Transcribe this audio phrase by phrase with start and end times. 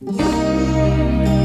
[0.00, 1.35] Música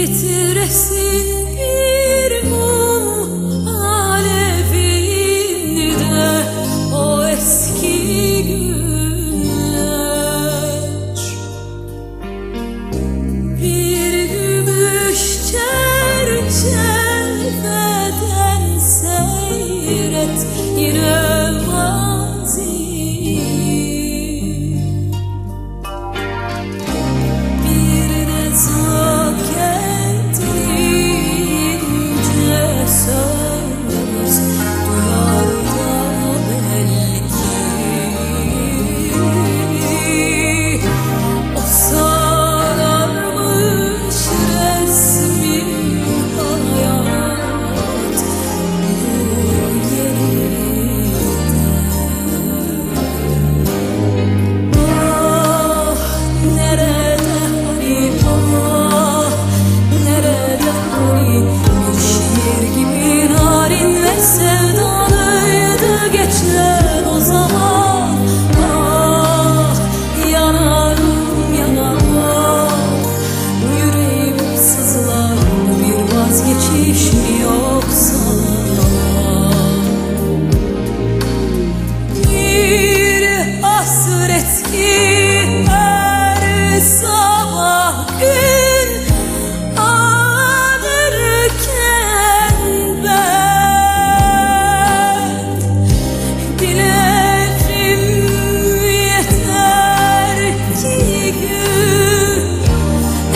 [0.00, 1.29] bitiresin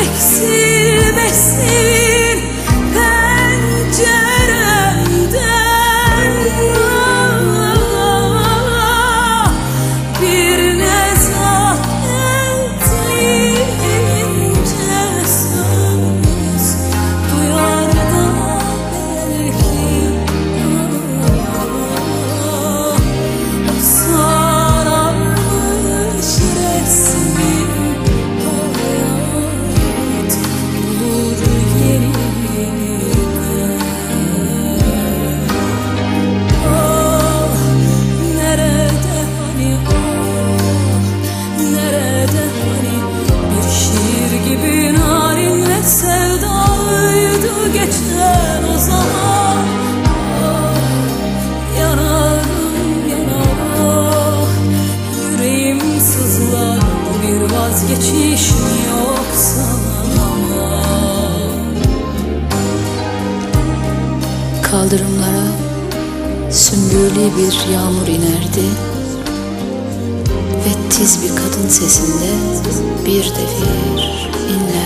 [0.02, 2.03] eksilmesin
[57.50, 58.48] vazgeçiş
[58.88, 59.84] yok sana.
[64.62, 65.46] Kaldırımlara
[66.50, 68.66] sümbülü bir yağmur inerdi
[70.64, 72.30] Ve tiz bir kadın sesinde
[73.06, 74.83] bir devir inlerdi